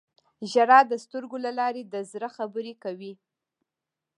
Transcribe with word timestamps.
•ژړا 0.51 0.79
د 0.91 0.93
سترګو 1.03 1.37
له 1.45 1.51
لارې 1.59 1.81
د 1.85 1.95
زړه 2.11 2.27
خبرې 2.37 2.73
کوي. 2.83 3.13